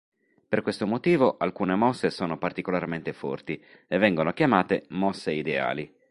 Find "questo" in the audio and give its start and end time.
0.63-0.87